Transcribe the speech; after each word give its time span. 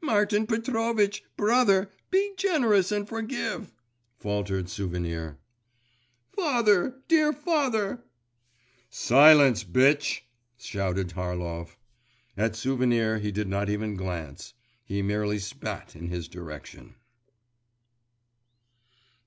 'Martin 0.00 0.46
Petrovitch! 0.46 1.22
brother, 1.36 1.90
be 2.10 2.32
generous 2.38 2.90
and 2.90 3.06
forgive!' 3.06 3.70
faltered 4.18 4.70
Souvenir. 4.70 5.36
'Father! 6.32 7.02
dear 7.06 7.34
father!' 7.34 8.02
'Silence, 8.88 9.62
bitch!' 9.62 10.22
shouted 10.56 11.08
Harlov. 11.12 11.76
At 12.34 12.56
Souvenir 12.56 13.18
he 13.18 13.30
did 13.30 13.46
not 13.46 13.68
even 13.68 13.94
glance, 13.94 14.54
he 14.86 15.02
merely 15.02 15.38
spat 15.38 15.94
in 15.94 16.08
his 16.08 16.28
direction. 16.28 16.94